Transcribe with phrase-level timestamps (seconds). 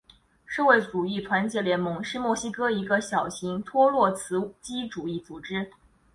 [0.47, 5.69] 社会主义团结联盟是墨西哥的一个小型托洛茨基主义组织。